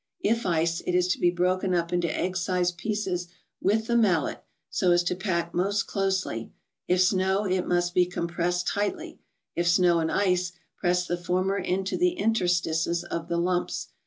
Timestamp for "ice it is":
0.47-1.07